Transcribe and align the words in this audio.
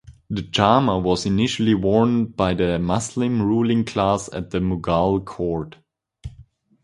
The 0.31 0.41
"jama" 0.41 0.97
was 0.97 1.27
initially 1.27 1.75
worn 1.75 2.25
by 2.25 2.55
the 2.55 2.79
Muslim 2.79 3.39
ruling 3.39 3.85
class 3.85 4.33
at 4.33 4.49
the 4.49 4.57
Mughal 4.57 5.23
court. 5.23 5.75